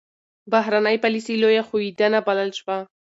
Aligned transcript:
بهرنۍ 0.51 0.97
پالیسي 1.03 1.35
لویه 1.41 1.63
ښوېېدنه 1.67 2.19
بلل 2.27 2.49
شوه. 2.59 2.77